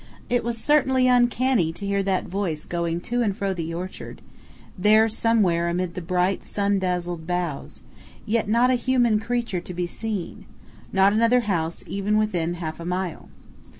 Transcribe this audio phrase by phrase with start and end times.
[0.31, 4.23] "_It was certainly uncanny to hear that voice going to and fro the orchard,
[4.75, 7.83] there somewhere amid the bright sun dazzled boughs
[8.25, 10.45] yet not a human creature to be seen
[10.91, 13.29] not another house even within half a mile.